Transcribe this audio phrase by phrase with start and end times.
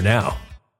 [0.00, 0.36] now.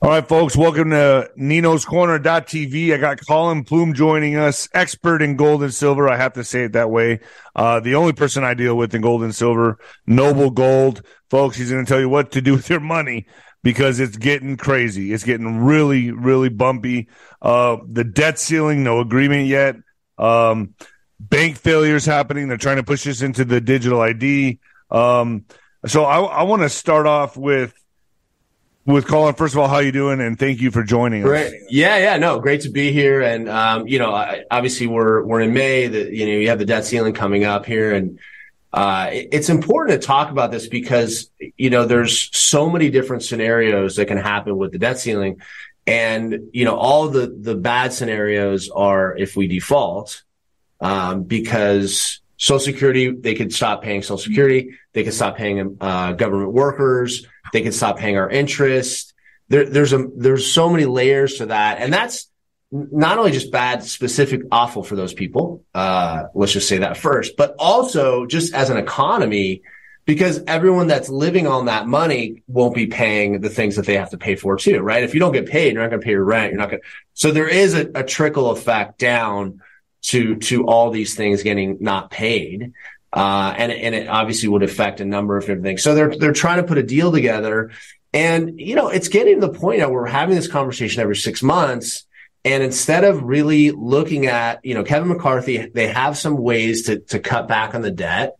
[0.00, 2.94] All right, folks, welcome to Nino's Corner.tv.
[2.94, 6.08] I got Collin Plume joining us, expert in gold and silver.
[6.08, 7.18] I have to say it that way.
[7.56, 11.02] Uh, the only person I deal with in gold and silver, Noble Gold.
[11.30, 13.26] Folks, he's going to tell you what to do with your money
[13.64, 15.12] because it's getting crazy.
[15.12, 17.08] It's getting really, really bumpy.
[17.42, 19.74] Uh, the debt ceiling, no agreement yet.
[20.16, 20.74] Um,
[21.18, 22.46] bank failures happening.
[22.46, 24.60] They're trying to push us into the digital ID.
[24.92, 25.46] Um,
[25.86, 27.74] so I, I want to start off with
[28.88, 29.34] with Collin.
[29.34, 30.20] First of all, how you doing?
[30.20, 31.46] And thank you for joining great.
[31.46, 31.52] us.
[31.68, 33.20] Yeah, yeah, no, great to be here.
[33.20, 35.86] And um, you know, obviously we're we're in May.
[35.86, 38.18] That you know, you have the debt ceiling coming up here, and
[38.72, 43.96] uh, it's important to talk about this because you know there's so many different scenarios
[43.96, 45.40] that can happen with the debt ceiling,
[45.86, 50.22] and you know all the the bad scenarios are if we default,
[50.80, 56.12] um, because Social Security they could stop paying Social Security, they could stop paying uh,
[56.12, 59.14] government workers they can stop paying our interest.
[59.48, 62.28] There, there's a there's so many layers to that, and that's
[62.70, 65.64] not only just bad, specific, awful for those people.
[65.74, 69.62] Uh, let's just say that first, but also just as an economy,
[70.04, 74.10] because everyone that's living on that money won't be paying the things that they have
[74.10, 75.02] to pay for too, right?
[75.02, 76.52] If you don't get paid, you're not going to pay your rent.
[76.52, 76.88] You're not going to.
[77.14, 79.60] So there is a, a trickle effect down
[80.02, 82.72] to to all these things getting not paid.
[83.12, 85.82] Uh, and, and it obviously would affect a number of different things.
[85.82, 87.70] So they're, they're trying to put a deal together.
[88.12, 91.42] And, you know, it's getting to the point now we're having this conversation every six
[91.42, 92.06] months.
[92.44, 97.00] And instead of really looking at, you know, Kevin McCarthy, they have some ways to,
[97.00, 98.36] to cut back on the debt.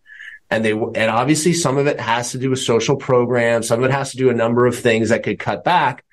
[0.49, 3.67] And they, and obviously some of it has to do with social programs.
[3.67, 6.03] Some of it has to do a number of things that could cut back.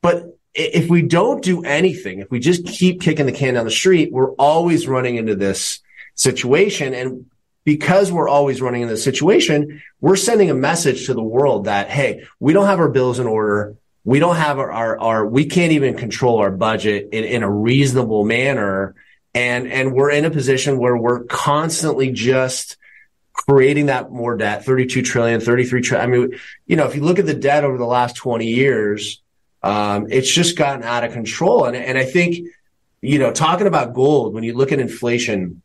[0.00, 3.70] But if we don't do anything, if we just keep kicking the can down the
[3.70, 5.80] street, we're always running into this
[6.14, 6.94] situation.
[6.94, 7.26] And
[7.64, 11.88] because we're always running in this situation, we're sending a message to the world that,
[11.88, 13.76] hey, we don't have our bills in order.
[14.04, 17.50] We don't have our, our, our we can't even control our budget in, in a
[17.50, 18.94] reasonable manner.
[19.34, 22.76] And, and we're in a position where we're constantly just
[23.32, 26.08] creating that more debt, 32 trillion, 33 trillion.
[26.08, 29.22] I mean, you know, if you look at the debt over the last 20 years,
[29.62, 31.64] um, it's just gotten out of control.
[31.64, 32.46] And, and I think,
[33.00, 35.62] you know, talking about gold, when you look at inflation,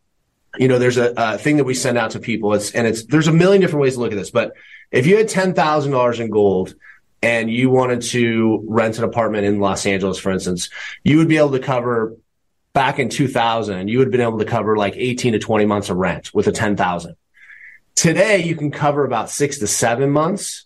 [0.59, 2.53] you know, there's a, a, thing that we send out to people.
[2.53, 4.29] It's and it's there's a million different ways to look at this.
[4.29, 4.53] But
[4.91, 6.75] if you had ten thousand dollars in gold
[7.21, 10.69] and you wanted to rent an apartment in Los Angeles, for instance,
[11.03, 12.17] you would be able to cover
[12.73, 13.87] back in 2000.
[13.87, 16.47] You would have been able to cover like 18 to 20 months of rent with
[16.47, 17.15] a 10,000.
[17.95, 20.65] Today, you can cover about six to seven months.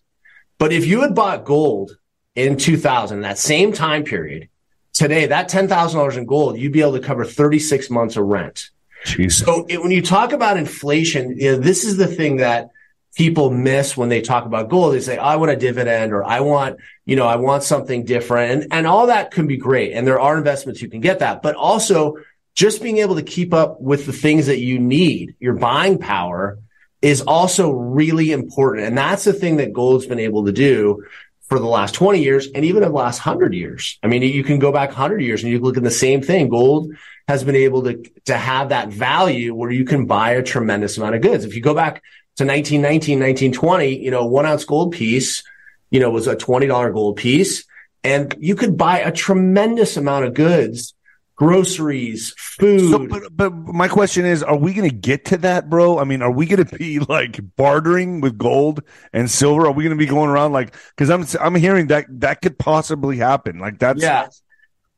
[0.58, 1.98] But if you had bought gold
[2.36, 4.50] in 2000, that same time period,
[4.94, 8.70] today, that $10,000 in gold, you'd be able to cover 36 months of rent.
[9.06, 9.44] Jeez.
[9.44, 12.70] So it, when you talk about inflation, you know, this is the thing that
[13.16, 14.94] people miss when they talk about gold.
[14.94, 18.52] They say, I want a dividend or I want, you know, I want something different.
[18.64, 19.94] And, and all that can be great.
[19.94, 22.18] And there are investments you can get that, but also
[22.56, 26.60] just being able to keep up with the things that you need, your buying power
[27.02, 28.88] is also really important.
[28.88, 31.04] And that's the thing that gold's been able to do
[31.50, 34.00] for the last 20 years and even the last 100 years.
[34.02, 36.50] I mean, you can go back 100 years and you look at the same thing.
[36.50, 36.94] Gold
[37.28, 41.16] has been able to, to have that value where you can buy a tremendous amount
[41.16, 41.46] of goods.
[41.46, 42.04] If you go back
[42.36, 45.44] to 1919, 1920, you know, one ounce gold piece,
[45.90, 47.66] you know, was a $20 gold piece
[48.04, 50.94] and you could buy a tremendous amount of goods
[51.36, 52.92] groceries, food.
[52.92, 56.00] So, but, but my question is, are we going to get to that, bro?
[56.00, 58.82] I mean, are we going to be like bartering with gold
[59.12, 59.66] and silver?
[59.68, 62.58] Are we going to be going around like, cause I'm, I'm hearing that that could
[62.58, 63.60] possibly happen.
[63.60, 64.28] Like that's, yeah.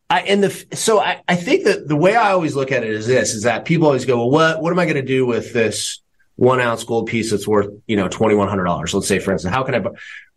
[0.10, 2.92] I, and the so I, I think that the way I always look at it
[2.92, 5.26] is this: is that people always go, "Well, what what am I going to do
[5.26, 6.02] with this
[6.36, 9.32] one ounce gold piece that's worth you know twenty one hundred dollars?" Let's say, for
[9.32, 9.84] instance, how can I?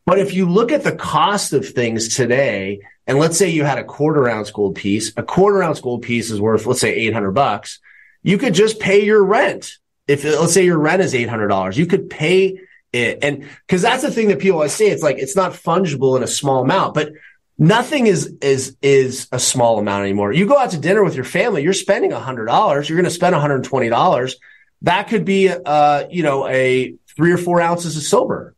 [0.07, 3.77] But if you look at the cost of things today, and let's say you had
[3.79, 7.13] a quarter ounce gold piece, a quarter ounce gold piece is worth let's say eight
[7.13, 7.79] hundred bucks.
[8.23, 9.77] You could just pay your rent.
[10.07, 12.59] If let's say your rent is eight hundred dollars, you could pay
[12.95, 16.17] it, and because that's the thing that people always say, it's like it's not fungible
[16.17, 17.13] in a small amount, but
[17.59, 20.33] nothing is is is a small amount anymore.
[20.33, 22.89] You go out to dinner with your family, you're spending hundred dollars.
[22.89, 24.37] You're going to spend one hundred twenty dollars.
[24.83, 28.55] That could be, uh, you know, a three or four ounces of silver.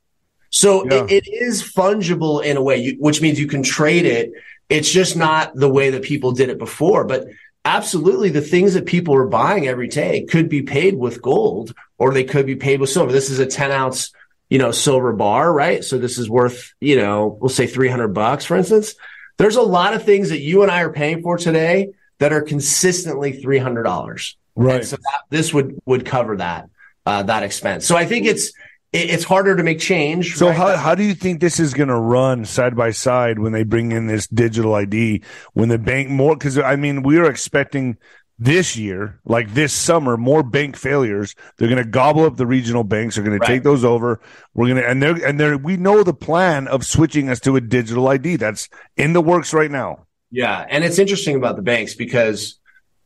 [0.51, 1.05] So yeah.
[1.05, 4.33] it, it is fungible in a way, you, which means you can trade it.
[4.69, 7.05] It's just not the way that people did it before.
[7.05, 7.27] But
[7.65, 12.13] absolutely, the things that people are buying every day could be paid with gold or
[12.13, 13.13] they could be paid with silver.
[13.13, 14.13] This is a 10 ounce,
[14.51, 15.83] you know, silver bar, right?
[15.85, 18.95] So this is worth, you know, we'll say 300 bucks, for instance.
[19.39, 22.43] There's a lot of things that you and I are paying for today that are
[22.43, 24.35] consistently $300.
[24.57, 24.77] Right.
[24.77, 26.69] And so that, this would, would cover that,
[27.07, 27.87] uh, that expense.
[27.87, 28.53] So I think it's,
[28.93, 30.35] it's harder to make change.
[30.35, 30.57] So right?
[30.57, 33.63] how how do you think this is going to run side by side when they
[33.63, 35.23] bring in this digital ID?
[35.53, 37.99] When the bank more because I mean we are expecting
[38.41, 41.37] this year, like this summer, more bank failures.
[41.57, 43.15] They're going to gobble up the regional banks.
[43.15, 43.47] They're going right.
[43.47, 44.21] to take those over.
[44.55, 47.57] We're going to and they're and they're we know the plan of switching us to
[47.57, 48.37] a digital ID.
[48.37, 50.07] That's in the works right now.
[50.31, 52.59] Yeah, and it's interesting about the banks because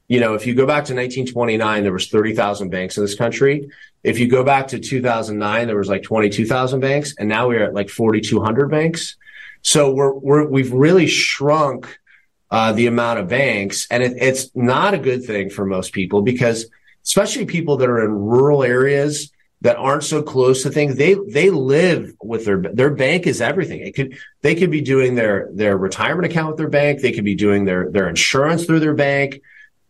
[0.07, 3.71] you know, if you go back to 1929, there was 30,000 banks in this country.
[4.03, 7.73] If you go back to 2009, there was like 22,000 banks, and now we're at
[7.73, 9.17] like 4,200 banks.
[9.63, 11.99] So we're, we're we've really shrunk
[12.55, 16.23] uh, the amount of banks, and it, it's not a good thing for most people
[16.23, 16.67] because,
[17.05, 19.33] especially people that are in rural areas
[19.63, 23.81] that aren't so close to things, they they live with their their bank is everything.
[23.81, 27.25] It could they could be doing their their retirement account with their bank, they could
[27.25, 29.41] be doing their their insurance through their bank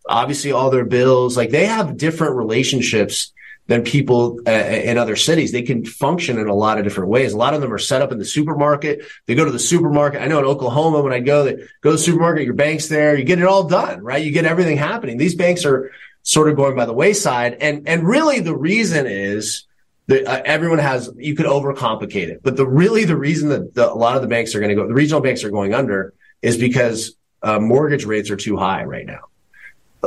[0.07, 1.37] obviously all their bills.
[1.37, 3.33] Like they have different relationships
[3.67, 5.53] than people uh, in other cities.
[5.53, 7.33] They can function in a lot of different ways.
[7.33, 9.07] A lot of them are set up in the supermarket.
[9.27, 10.21] They go to the supermarket.
[10.21, 13.17] I know in Oklahoma, when I go, they go to the supermarket, your bank's there,
[13.17, 14.23] you get it all done, right?
[14.23, 15.17] You get everything happening.
[15.17, 15.91] These banks are
[16.23, 17.55] sort of going by the wayside.
[17.61, 19.67] And, and really the reason is
[20.09, 23.91] that uh, everyone has, you could overcomplicate it, but the really the reason that the,
[23.91, 26.13] a lot of the banks are going to go, the regional banks are going under
[26.43, 29.21] is because uh, mortgage rates are too high right now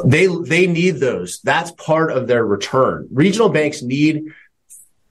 [0.05, 1.39] they they need those.
[1.41, 3.07] That's part of their return.
[3.11, 4.25] Regional banks need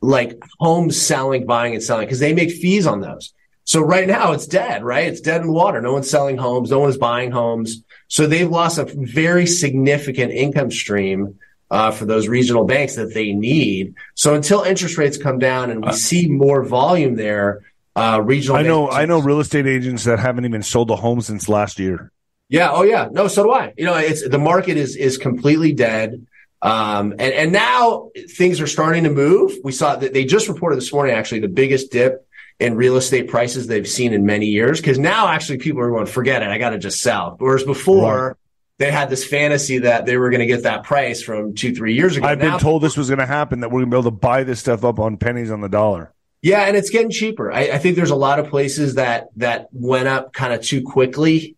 [0.00, 3.32] like homes selling, buying and selling because they make fees on those.
[3.64, 5.06] So right now it's dead, right?
[5.06, 5.80] It's dead in the water.
[5.80, 6.70] No one's selling homes.
[6.70, 7.82] No one's buying homes.
[8.08, 11.38] So they've lost a very significant income stream
[11.70, 13.94] uh, for those regional banks that they need.
[14.14, 17.64] So until interest rates come down and we uh, see more volume there,
[17.96, 18.56] uh, regional.
[18.56, 18.90] I know.
[18.90, 22.12] I know real estate agents that haven't even sold a home since last year.
[22.48, 22.70] Yeah.
[22.72, 23.08] Oh, yeah.
[23.10, 23.72] No, so do I.
[23.76, 26.26] You know, it's the market is is completely dead.
[26.62, 29.52] Um, and and now things are starting to move.
[29.62, 32.26] We saw that they just reported this morning actually the biggest dip
[32.58, 34.80] in real estate prices they've seen in many years.
[34.80, 37.36] Because now actually people are going, forget it, I got to just sell.
[37.38, 38.28] Whereas before.
[38.28, 38.36] Right.
[38.78, 41.94] They had this fantasy that they were going to get that price from two, three
[41.94, 42.26] years ago.
[42.26, 44.10] I've now, been told this was going to happen, that we're going to be able
[44.10, 46.12] to buy this stuff up on pennies on the dollar.
[46.42, 47.50] Yeah, and it's getting cheaper.
[47.50, 50.82] I, I think there's a lot of places that that went up kind of too
[50.82, 51.55] quickly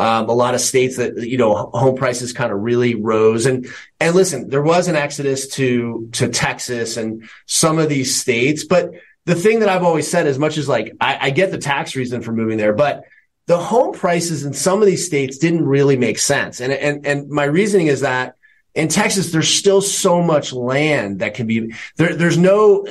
[0.00, 3.68] um, a lot of states that you know home prices kind of really rose, and
[4.00, 8.92] and listen, there was an exodus to to Texas and some of these states, but
[9.26, 11.94] the thing that I've always said, as much as like I, I get the tax
[11.94, 13.04] reason for moving there, but
[13.44, 17.28] the home prices in some of these states didn't really make sense, and and and
[17.28, 18.36] my reasoning is that
[18.74, 22.14] in Texas, there's still so much land that can be there.
[22.14, 22.86] There's no,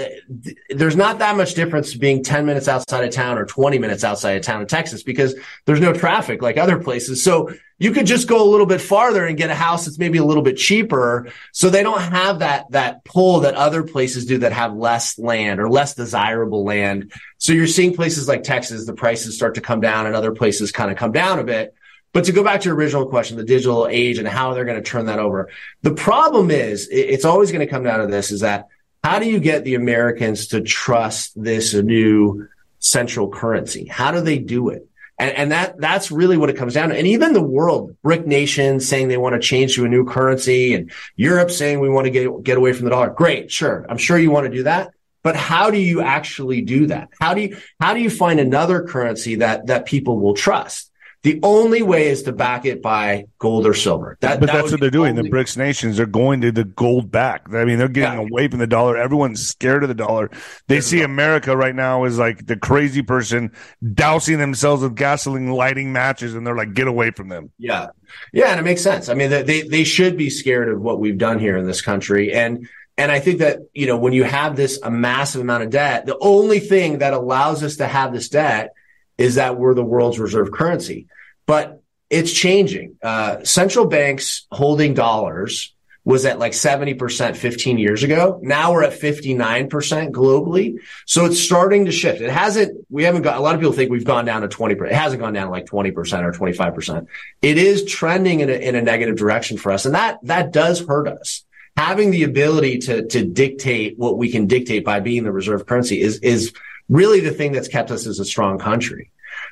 [0.69, 4.31] there's not that much difference being 10 minutes outside of town or 20 minutes outside
[4.31, 7.23] of town in Texas because there's no traffic like other places.
[7.23, 10.17] So you could just go a little bit farther and get a house that's maybe
[10.17, 11.31] a little bit cheaper.
[11.53, 15.61] So they don't have that, that pull that other places do that have less land
[15.61, 17.13] or less desirable land.
[17.37, 20.73] So you're seeing places like Texas, the prices start to come down and other places
[20.73, 21.73] kind of come down a bit.
[22.11, 24.81] But to go back to your original question, the digital age and how they're going
[24.81, 25.49] to turn that over.
[25.83, 28.67] The problem is it's always going to come down to this is that
[29.03, 32.47] how do you get the Americans to trust this new
[32.79, 33.85] central currency?
[33.85, 34.87] How do they do it?
[35.19, 36.97] And, and that, that's really what it comes down to.
[36.97, 40.73] And even the world, BRIC nations saying they want to change to a new currency
[40.73, 43.09] and Europe saying we want to get, get away from the dollar.
[43.09, 43.51] Great.
[43.51, 43.85] Sure.
[43.89, 44.91] I'm sure you want to do that.
[45.21, 47.09] But how do you actually do that?
[47.19, 50.88] How do you, how do you find another currency that, that people will trust?
[51.21, 54.17] The only way is to back it by gold or silver.
[54.21, 55.15] That, but that that's what they're doing.
[55.15, 57.43] The BRICS nations they're going to the gold back.
[57.53, 58.25] I mean, they're getting yeah.
[58.25, 58.95] away from the dollar.
[58.95, 60.31] Everyone's scared of the dollar.
[60.67, 63.51] They see America right now as like the crazy person
[63.93, 67.51] dousing themselves with gasoline, lighting matches, and they're like, get away from them.
[67.57, 67.87] Yeah,
[68.31, 69.09] yeah, and it makes sense.
[69.09, 72.31] I mean, they they should be scared of what we've done here in this country,
[72.31, 72.65] and
[72.97, 76.05] and I think that you know when you have this a massive amount of debt,
[76.05, 78.73] the only thing that allows us to have this debt
[79.19, 81.07] is that we're the world's reserve currency.
[81.45, 82.95] But it's changing.
[83.03, 88.39] Uh, central banks holding dollars was at like 70% 15 years ago.
[88.41, 89.69] Now we're at 59%
[90.11, 90.79] globally.
[91.05, 92.21] So it's starting to shift.
[92.21, 94.87] It hasn't, we haven't got, a lot of people think we've gone down to 20%.
[94.87, 97.07] It hasn't gone down to like 20% or 25%.
[97.41, 99.85] It is trending in a, in a negative direction for us.
[99.85, 101.43] And that, that does hurt us.
[101.75, 106.01] Having the ability to, to dictate what we can dictate by being the reserve currency
[106.01, 106.53] is, is
[106.89, 109.08] really the thing that's kept us as a strong country.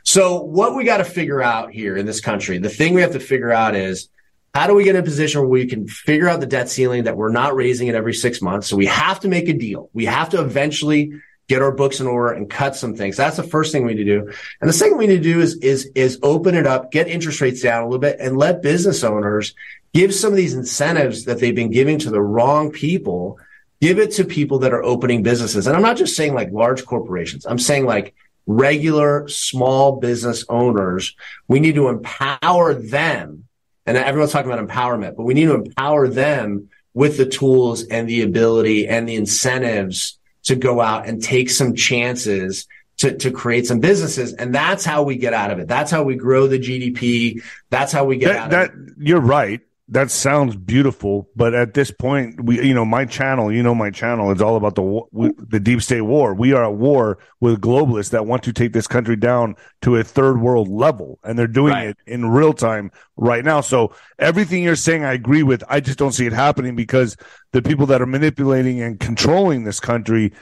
[0.08, 3.12] So what we got to figure out here in this country, the thing we have
[3.12, 4.08] to figure out is
[4.54, 7.04] how do we get in a position where we can figure out the debt ceiling
[7.04, 8.68] that we're not raising it every six months?
[8.68, 9.90] So we have to make a deal.
[9.92, 11.12] We have to eventually
[11.50, 13.18] get our books in order and cut some things.
[13.18, 14.34] That's the first thing we need to do.
[14.62, 17.42] And the second we need to do is, is, is open it up, get interest
[17.42, 19.56] rates down a little bit and let business owners
[19.94, 23.40] give some of these incentives that they've been giving to the wrong people.
[23.82, 25.68] Give it to people that are opening businesses.
[25.68, 27.46] And I'm not just saying like large corporations.
[27.46, 28.16] I'm saying like
[28.48, 31.16] regular small business owners.
[31.48, 33.48] We need to empower them.
[33.86, 38.10] And everyone's talking about empowerment, but we need to empower them with the tools and
[38.10, 43.68] the ability and the incentives to go out and take some chances to, to create
[43.68, 44.34] some businesses.
[44.34, 45.68] And that's how we get out of it.
[45.68, 47.44] That's how we grow the GDP.
[47.70, 48.94] That's how we get that, out that, of it.
[48.98, 49.62] You're right.
[49.90, 53.90] That sounds beautiful, but at this point, we, you know, my channel, you know, my
[53.90, 56.34] channel is all about the the deep state war.
[56.34, 60.04] We are at war with globalists that want to take this country down to a
[60.04, 61.88] third world level, and they're doing Right.
[61.90, 63.62] it in real time right now.
[63.62, 65.64] So everything you're saying, I agree with.
[65.70, 67.16] I just don't see it happening because
[67.54, 70.34] the people that are manipulating and controlling this country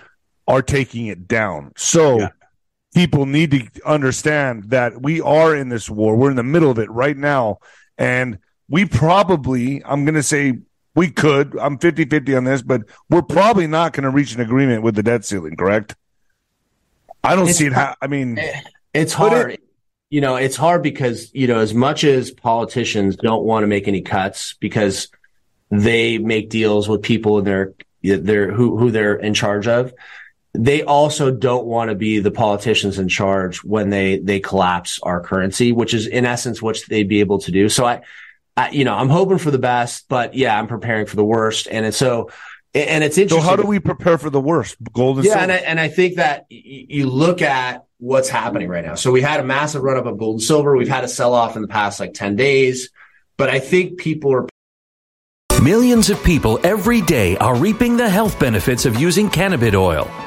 [0.48, 1.72] are taking it down.
[1.78, 2.30] So Yeah.
[2.96, 6.16] people need to understand that we are in this war.
[6.16, 7.60] We're in the middle of it right now.
[8.00, 10.60] And we probably, I'm going to say
[10.96, 14.42] we could, I'm 50 50 on this, but we're probably not going to reach an
[14.42, 15.96] agreement with the debt ceiling, correct?
[17.24, 17.74] I don't It's see it.
[17.74, 18.62] Ha- I mean, eh,
[18.94, 19.58] It's But it- hard.
[20.10, 23.88] you know, it's hard because, you know, as much as politicians don't want to make
[23.88, 25.10] any cuts because
[25.72, 29.94] they make deals with people in their, their, who, who they're in charge of,
[30.54, 35.20] they also don't want to be the politicians in charge when they, they collapse our
[35.20, 37.68] currency, which is in essence what they'd be able to do.
[37.68, 38.02] So I,
[38.58, 41.68] I, you know, I'm hoping for the best, but yeah, I'm preparing for the worst.
[41.70, 42.30] And it's so,
[42.74, 43.44] and it's interesting.
[43.44, 44.78] so how do we prepare for the worst?
[44.94, 45.44] Gold and Yeah, silver?
[45.44, 48.96] and I, and I think that y- you look at what's happening right now.
[48.96, 50.76] So we had a massive run up of gold and silver.
[50.76, 52.90] We've had a sell off in the past like 10 days,
[53.38, 54.48] but I think people are
[55.64, 60.06] Millions of people every day are reaping the health benefits of using cannabis oil,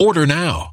[0.00, 0.72] Order now.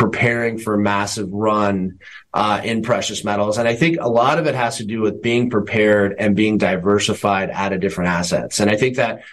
[0.00, 1.98] preparing for a massive run
[2.32, 3.58] uh, in precious metals.
[3.58, 6.56] And I think a lot of it has to do with being prepared and being
[6.56, 8.60] diversified out of different assets.
[8.60, 9.24] And I think that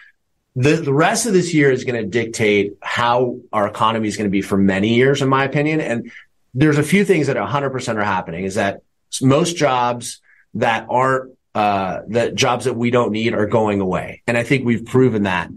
[0.57, 4.25] the, the rest of this year is going to dictate how our economy is going
[4.25, 5.79] to be for many years, in my opinion.
[5.79, 6.11] And
[6.53, 8.81] there's a few things that 100% are happening is that
[9.21, 10.19] most jobs
[10.55, 14.21] that aren't uh, the jobs that we don't need are going away.
[14.27, 15.49] And I think we've proven that.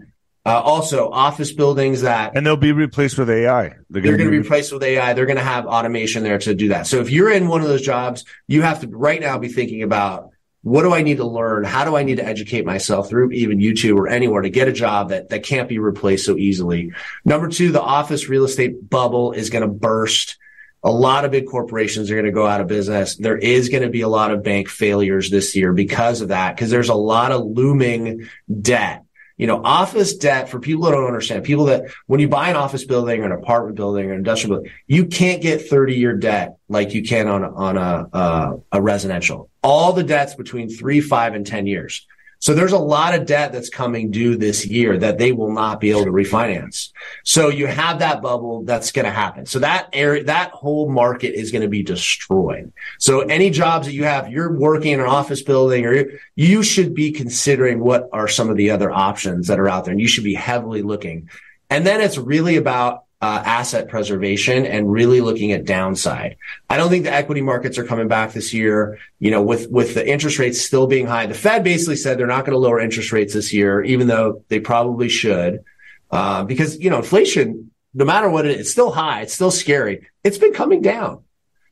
[0.43, 3.75] Uh, also, office buildings that and they'll be replaced with AI.
[3.91, 5.13] They're going to be replaced with AI.
[5.13, 6.87] They're going to have automation there to do that.
[6.87, 9.83] So if you're in one of those jobs, you have to right now be thinking
[9.83, 10.31] about
[10.63, 11.65] what do I need to learn?
[11.65, 14.73] How do I need to educate myself through even YouTube or anywhere to get a
[14.73, 16.93] job that, that can't be replaced so easily?
[17.23, 20.39] Number two, the office real estate bubble is going to burst.
[20.83, 23.15] A lot of big corporations are going to go out of business.
[23.15, 26.55] There is going to be a lot of bank failures this year because of that,
[26.55, 28.29] because there's a lot of looming
[28.61, 29.03] debt
[29.41, 32.55] you know, office debt for people that don't understand, people that when you buy an
[32.55, 36.15] office building or an apartment building or an industrial building, you can't get 30 year
[36.15, 39.49] debt like you can on, on a, uh, a residential.
[39.63, 42.05] All the debts between three, five and 10 years.
[42.41, 45.79] So there's a lot of debt that's coming due this year that they will not
[45.79, 46.89] be able to refinance.
[47.23, 49.45] So you have that bubble that's going to happen.
[49.45, 52.73] So that area, that whole market is going to be destroyed.
[52.97, 56.95] So any jobs that you have, you're working in an office building or you should
[56.95, 60.07] be considering what are some of the other options that are out there and you
[60.07, 61.29] should be heavily looking.
[61.69, 66.37] And then it's really about uh, asset preservation and really looking at downside.
[66.69, 68.97] I don't think the equity markets are coming back this year.
[69.19, 72.25] You know, with with the interest rates still being high, the Fed basically said they're
[72.25, 75.63] not going to lower interest rates this year, even though they probably should,
[76.09, 79.51] uh, because you know inflation, no matter what it is, it's still high, it's still
[79.51, 80.07] scary.
[80.23, 81.23] It's been coming down.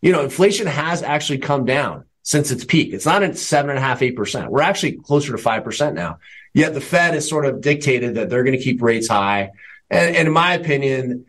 [0.01, 2.93] You know, inflation has actually come down since its peak.
[2.93, 4.51] It's not at seven and a half, eight percent.
[4.51, 6.19] We're actually closer to five percent now.
[6.53, 9.51] Yet the Fed has sort of dictated that they're going to keep rates high.
[9.89, 11.25] And, and in my opinion,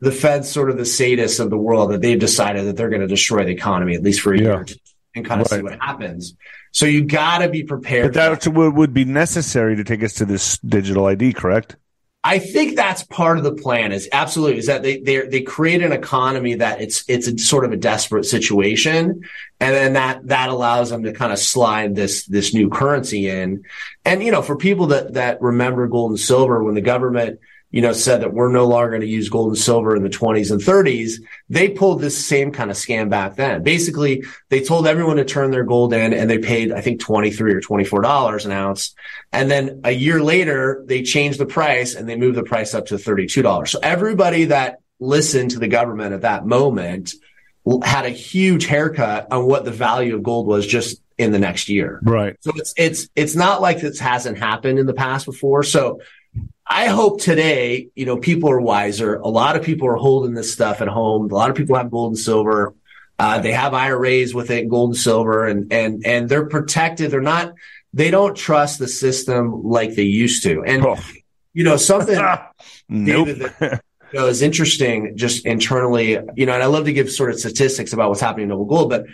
[0.00, 3.02] the Fed's sort of the sadists of the world that they've decided that they're going
[3.02, 4.44] to destroy the economy at least for a yeah.
[4.44, 4.66] year
[5.14, 5.58] and kind of right.
[5.58, 6.34] see what happens.
[6.72, 8.12] So you got to be prepared.
[8.12, 11.76] But that's what would be necessary to take us to this digital ID, correct?
[12.22, 13.92] I think that's part of the plan.
[13.92, 17.64] Is absolutely is that they they they create an economy that it's it's a sort
[17.64, 19.22] of a desperate situation,
[19.58, 23.64] and then that that allows them to kind of slide this this new currency in.
[24.04, 27.80] And you know, for people that that remember gold and silver when the government you
[27.80, 30.50] know, said that we're no longer going to use gold and silver in the 20s
[30.50, 33.62] and 30s, they pulled this same kind of scam back then.
[33.62, 37.54] Basically, they told everyone to turn their gold in and they paid, I think, 23
[37.54, 38.94] or $24 an ounce.
[39.32, 42.86] And then a year later, they changed the price and they moved the price up
[42.86, 43.68] to $32.
[43.68, 47.14] So everybody that listened to the government at that moment
[47.84, 51.68] had a huge haircut on what the value of gold was just in the next
[51.68, 52.00] year.
[52.02, 52.36] Right.
[52.40, 55.62] So it's, it's, it's not like this hasn't happened in the past before.
[55.62, 56.00] So
[56.72, 59.16] I hope today, you know, people are wiser.
[59.16, 61.28] A lot of people are holding this stuff at home.
[61.28, 62.74] A lot of people have gold and silver.
[63.18, 67.10] Uh, they have IRAs with it, gold and silver, and and and they're protected.
[67.10, 67.54] They're not.
[67.92, 70.62] They don't trust the system like they used to.
[70.62, 70.96] And oh.
[71.52, 72.16] you know something,
[72.88, 73.26] nope.
[73.26, 76.18] David, that, you know, is interesting just internally.
[76.36, 78.66] You know, and I love to give sort of statistics about what's happening in Noble
[78.66, 79.06] Gold, but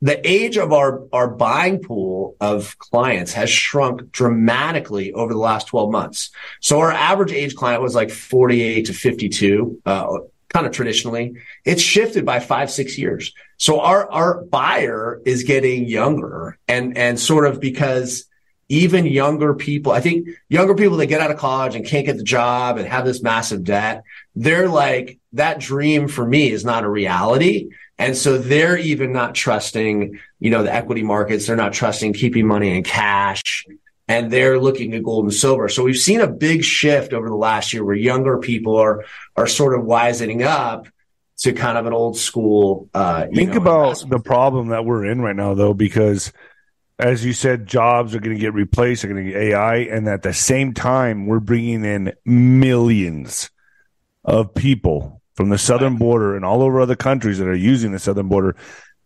[0.00, 5.66] the age of our, our buying pool of clients has shrunk dramatically over the last
[5.66, 6.30] 12 months.
[6.60, 11.34] So our average age client was like 48 to 52, uh, kind of traditionally.
[11.64, 13.32] It's shifted by five, six years.
[13.56, 18.24] So our, our buyer is getting younger and, and sort of because
[18.68, 22.18] even younger people, I think younger people that get out of college and can't get
[22.18, 24.04] the job and have this massive debt,
[24.36, 27.70] they're like, that dream for me is not a reality.
[27.98, 31.46] And so they're even not trusting, you know, the equity markets.
[31.46, 33.66] They're not trusting keeping money in cash
[34.08, 35.68] and they're looking at gold and silver.
[35.68, 39.04] So we've seen a big shift over the last year where younger people are,
[39.36, 40.88] are sort of wisening up
[41.38, 42.88] to kind of an old school.
[42.94, 46.32] Uh, Think know, about the problem that we're in right now, though, because
[46.98, 50.08] as you said, jobs are going to get replaced, are going to get AI, and
[50.08, 53.50] at the same time, we're bringing in millions
[54.24, 57.98] of people from the southern border and all over other countries that are using the
[58.00, 58.56] southern border.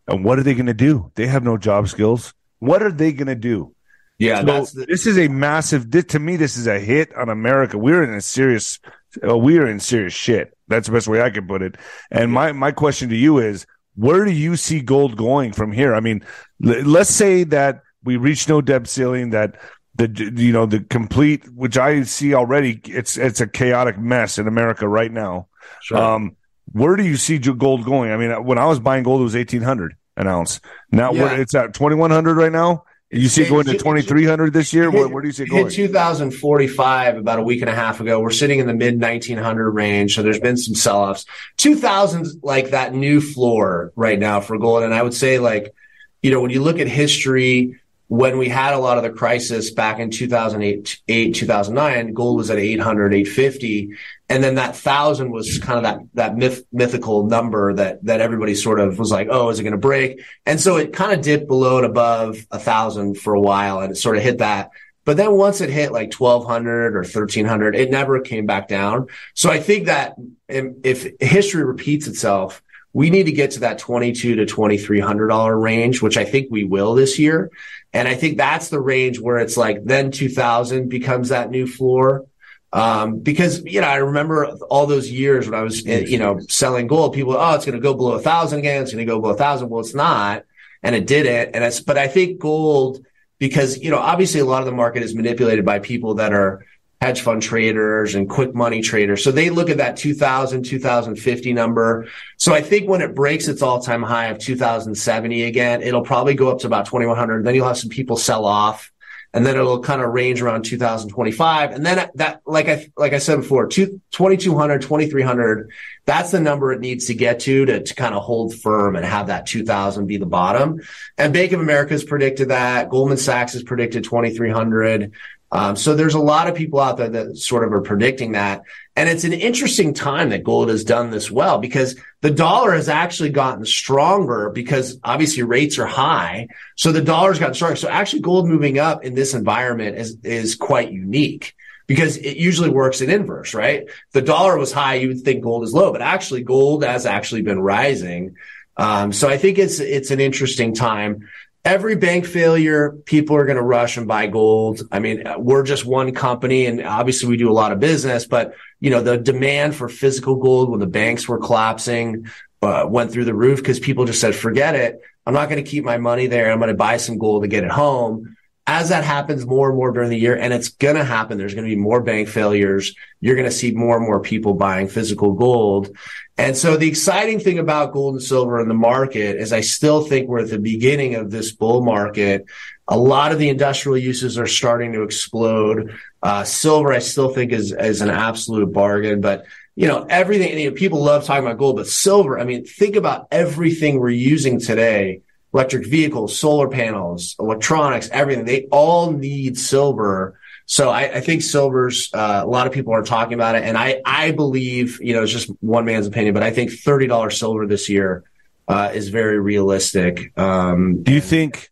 [0.09, 1.12] And what are they going to do?
[1.14, 2.33] They have no job skills.
[2.59, 3.75] What are they going to do?
[4.18, 5.90] Yeah, So that's the, this is a massive.
[5.90, 7.77] This, to me, this is a hit on America.
[7.77, 8.79] We're in a serious.
[9.23, 10.57] Uh, we are in serious shit.
[10.68, 11.77] That's the best way I can put it.
[12.11, 15.95] And my my question to you is, where do you see gold going from here?
[15.95, 16.25] I mean,
[16.64, 19.31] l- let's say that we reach no debt ceiling.
[19.31, 19.61] That
[19.97, 24.49] the you know the complete, which I see already, it's it's a chaotic mess in
[24.49, 25.49] America right now.
[25.83, 25.98] Sure.
[25.98, 26.37] Um,
[26.72, 28.11] where do you see gold going?
[28.12, 30.61] I mean, when I was buying gold, it was eighteen hundred an ounce.
[30.90, 31.33] Now Yeah.
[31.35, 32.85] it's at twenty one hundred right now.
[33.11, 34.90] You see it going to twenty three hundred this year.
[34.90, 35.64] Where, hit- where do you see it it going?
[35.66, 38.20] Hit 2045 about a week and a half ago.
[38.20, 41.27] We're sitting in the mid 1900 range, so there's been some sell-offs.
[41.59, 45.75] 2000's like that new floor right now for gold, and I would say like,
[46.22, 47.79] you know, when you look at history,
[48.12, 52.51] when we had a lot of the crisis back in 2008, 8, 2009, gold was
[52.51, 53.96] at 800, 850.
[54.29, 58.55] And then that thousand was kind of that, that myth, mythical number that, that everybody
[58.55, 60.20] sort of was like, Oh, is it going to break?
[60.44, 63.90] And so it kind of dipped below and above a thousand for a while and
[63.90, 64.72] it sort of hit that.
[65.07, 69.07] But then once it hit like 1200 or 1300, it never came back down.
[69.33, 70.16] So I think that
[70.48, 75.59] if if history repeats itself, we need to get to that 22 to 2300 dollar
[75.59, 77.50] range, which I think we will this year.
[77.92, 82.26] And I think that's the range where it's like then 2000 becomes that new floor.
[82.74, 86.40] Um, because, you know, I remember all those years when I was, eh, you know,
[86.48, 88.83] selling gold, people, oh, it's going to go below a thousand again.
[88.83, 89.68] It's going to go below a thousand.
[89.68, 90.44] Well, it's not.
[90.83, 91.55] And it didn't.
[91.55, 93.05] And it's, but I think gold,
[93.38, 96.64] because, you know, obviously a lot of the market is manipulated by people that are
[97.03, 99.25] hedge fund traders and quick money traders.
[99.25, 102.07] So they look at that 2000, 2050 number.
[102.37, 106.35] So I think when it breaks its all time high of 2070 again, it'll probably
[106.35, 107.45] go up to about 2100.
[107.45, 108.93] Then you'll have some people sell off
[109.35, 111.73] and then it'll kind of range around 2025.
[111.73, 115.71] And then that, like I, like I said before, two, 2200, 2300,
[116.05, 119.05] that's the number it needs to get to, to, to kind of hold firm and
[119.07, 120.83] have that 2000 be the bottom.
[121.17, 122.91] And Bank of America has predicted that.
[122.91, 125.12] Goldman Sachs has predicted 2300.
[125.53, 128.62] Um, so there's a lot of people out there that sort of are predicting that.
[128.97, 132.88] And it's an interesting time that gold has done this well because the dollar has
[132.88, 136.49] actually gotten stronger because obviously rates are high.
[136.77, 137.77] So the dollar's gotten stronger.
[137.77, 141.55] So actually gold moving up in this environment is, is quite unique
[141.87, 143.85] because it usually works in inverse, right?
[144.12, 144.95] The dollar was high.
[144.95, 148.37] You would think gold is low, but actually gold has actually been rising.
[148.79, 151.29] Um, so I think it's, it's an interesting time
[151.64, 154.83] every bank failure, people are going to rush and buy gold.
[154.90, 158.55] I mean, we're just one company and obviously we do a lot of business, but
[158.81, 162.27] you know, the demand for physical gold when the banks were collapsing,
[162.62, 165.01] uh, went through the roof because people just said, forget it.
[165.25, 166.51] I'm not going to keep my money there.
[166.51, 168.37] I'm going to buy some gold to get it home.
[168.66, 171.55] As that happens more and more during the year, and it's going to happen, there's
[171.55, 172.94] going to be more bank failures.
[173.20, 175.96] You're going to see more and more people buying physical gold.
[176.38, 180.03] And so the exciting thing about gold and silver in the market is I still
[180.03, 182.46] think we're at the beginning of this bull market.
[182.87, 185.98] A lot of the industrial uses are starting to explode.
[186.22, 189.44] Uh, silver, I still think is, is an absolute bargain, but
[189.75, 192.96] you know, everything, you know, people love talking about gold, but silver, I mean, think
[192.96, 195.22] about everything we're using today.
[195.55, 198.47] Electric vehicles, solar panels, electronics, everything.
[198.47, 200.38] They all need silver.
[200.65, 203.77] So I, I think silver's uh, a lot of people are talking about it, and
[203.77, 207.38] I I believe you know it's just one man's opinion, but I think thirty dollars
[207.38, 208.25] silver this year
[208.69, 210.37] uh, is very realistic.
[210.38, 211.71] Um, Do you think?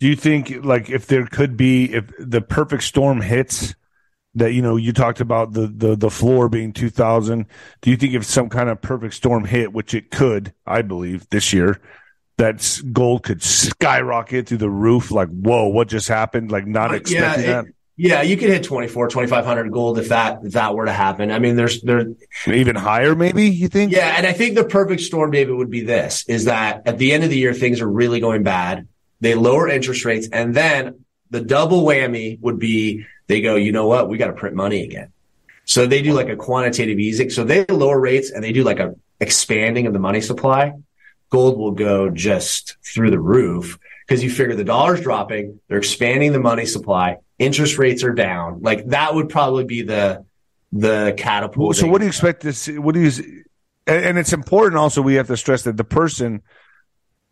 [0.00, 3.74] Do you think like if there could be if the perfect storm hits
[4.34, 7.46] that you know you talked about the the the floor being two thousand?
[7.80, 11.26] Do you think if some kind of perfect storm hit, which it could, I believe
[11.30, 11.80] this year,
[12.36, 15.10] that gold could skyrocket through the roof?
[15.10, 16.50] Like whoa, what just happened?
[16.50, 17.66] Like not expecting Uh, yeah, that.
[17.66, 21.30] it- yeah, you could hit 24, 2500 gold if that if that were to happen.
[21.30, 22.06] I mean, there's there
[22.44, 23.92] Even higher, maybe you think?
[23.92, 27.12] Yeah, and I think the perfect storm, David, would be this: is that at the
[27.12, 28.88] end of the year things are really going bad.
[29.20, 33.86] They lower interest rates, and then the double whammy would be they go, you know
[33.86, 35.08] what, we got to print money again.
[35.64, 37.30] So they do like a quantitative easing.
[37.30, 40.72] So they lower rates and they do like a expanding of the money supply.
[41.30, 46.32] Gold will go just through the roof because you figure the dollar's dropping, they're expanding
[46.32, 48.60] the money supply, interest rates are down.
[48.62, 50.24] Like that would probably be the
[50.72, 51.76] the catapult.
[51.76, 52.78] So what do you expect to see?
[52.78, 53.44] What do you?
[53.86, 54.76] And, it's important.
[54.78, 56.40] Also, we have to stress that the person,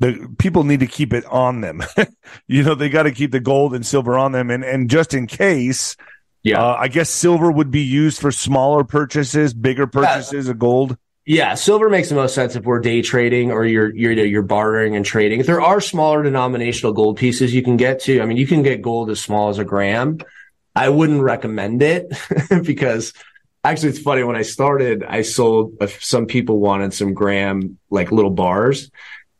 [0.01, 1.83] the people need to keep it on them.
[2.47, 5.15] you know, they got to keep the gold and silver on them, and and just
[5.15, 5.97] in case,
[6.43, 6.63] Yeah.
[6.63, 10.97] uh, I guess silver would be used for smaller purchases, bigger purchases of gold.
[11.25, 14.97] Yeah, silver makes the most sense if we're day trading or you're you're you're bartering
[14.97, 15.43] and trading.
[15.43, 18.83] There are smaller denominational gold pieces you can get to, I mean, you can get
[18.83, 20.19] gold as small as a gram.
[20.75, 22.13] I wouldn't recommend it
[22.65, 23.13] because
[23.63, 28.31] actually it's funny when I started, I sold some people wanted some gram like little
[28.31, 28.91] bars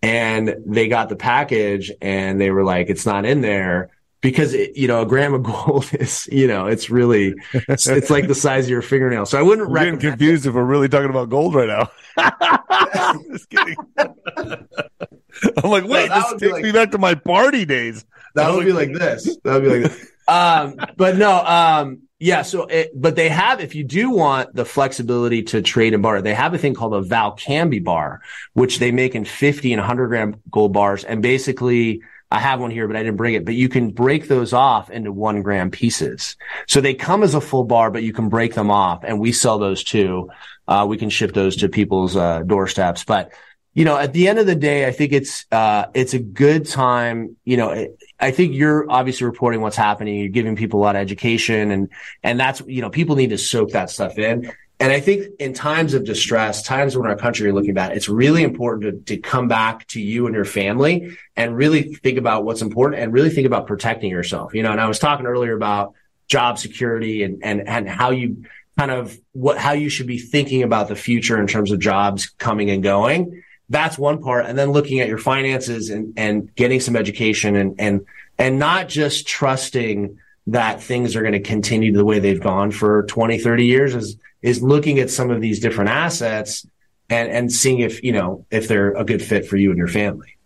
[0.03, 3.91] and they got the package and they were like, it's not in there.
[4.23, 8.09] Because it, you know a gram of gold is you know it's really it's, it's
[8.09, 9.27] like the size of your fingernail.
[9.27, 10.19] So I wouldn't I'm getting recommend.
[10.19, 11.91] confused if we're really talking about gold right now.
[13.31, 13.77] Just kidding.
[13.99, 18.05] I'm like, wait, that this takes like- me back to my party days.
[18.35, 19.37] That would be like this.
[19.45, 20.09] That would be like this.
[20.27, 22.43] Um, but no, um, yeah.
[22.43, 26.23] So, it, but they have, if you do want the flexibility to trade and bar,
[26.23, 28.23] they have a thing called a Valcambi bar,
[28.55, 31.05] which they make in 50 and 100 gram gold bars.
[31.05, 34.27] And basically, I have one here, but I didn't bring it, but you can break
[34.27, 36.37] those off into one gram pieces.
[36.67, 39.33] So they come as a full bar, but you can break them off and we
[39.33, 40.31] sell those too.
[40.67, 43.33] Uh, we can ship those to people's, uh, doorsteps, but
[43.75, 46.67] you know, at the end of the day, I think it's uh, it's a good
[46.69, 47.37] time.
[47.45, 50.17] You know, it, I think you're obviously reporting what's happening.
[50.17, 51.89] You're giving people a lot of education, and
[52.23, 54.53] and that's you know, people need to soak that stuff in.
[54.83, 58.09] And I think in times of distress, times when our country are looking bad, it's
[58.09, 62.45] really important to, to come back to you and your family and really think about
[62.45, 64.55] what's important and really think about protecting yourself.
[64.55, 65.95] You know, and I was talking earlier about
[66.27, 68.45] job security and and and how you
[68.77, 72.27] kind of what how you should be thinking about the future in terms of jobs
[72.27, 76.81] coming and going that's one part and then looking at your finances and and getting
[76.81, 78.07] some education and and
[78.39, 83.03] and not just trusting that things are going to continue the way they've gone for
[83.05, 86.67] 20 30 years is is looking at some of these different assets
[87.09, 89.89] and and seeing if you know if they're a good fit for you and your
[89.89, 90.37] family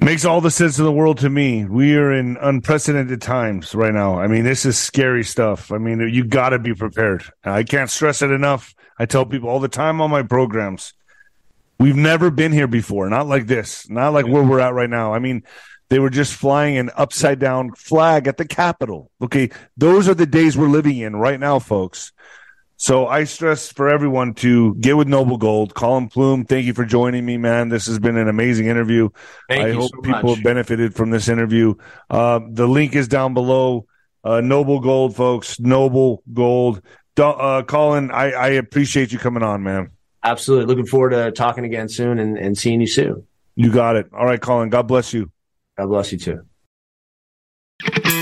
[0.00, 1.64] Makes all the sense in the world to me.
[1.64, 4.20] We are in unprecedented times right now.
[4.20, 5.72] I mean, this is scary stuff.
[5.72, 7.24] I mean, you got to be prepared.
[7.42, 8.76] I can't stress it enough.
[8.96, 10.94] I tell people all the time on my programs,
[11.80, 13.08] we've never been here before.
[13.08, 13.90] Not like this.
[13.90, 15.14] Not like where we're at right now.
[15.14, 15.42] I mean,
[15.88, 19.10] they were just flying an upside down flag at the Capitol.
[19.20, 19.50] Okay.
[19.76, 22.12] Those are the days we're living in right now, folks.
[22.80, 25.74] So I stress for everyone to get with Noble Gold.
[25.74, 27.70] Collin Plume, thank you for joining me, man.
[27.70, 29.08] This has been an amazing interview.
[29.48, 30.44] Thank I hope so people much.
[30.44, 31.74] benefited from this interview.
[32.08, 33.86] Uh, the link is down below.
[34.22, 35.58] Uh, Noble Gold, folks.
[35.58, 36.80] Noble Gold.
[37.16, 39.90] Uh, Collin, I, I appreciate you coming on, man.
[40.22, 44.06] absolutely looking forward to talking again soon and, and seeing you soon You got it.
[44.12, 44.68] All right, Collin.
[44.68, 45.32] God bless you.
[45.76, 46.42] god bless you too